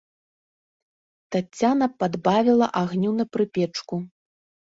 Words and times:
Таццяна 1.35 1.85
падбавіла 1.99 2.71
агню 2.83 3.11
на 3.19 3.25
прыпечку. 3.35 3.95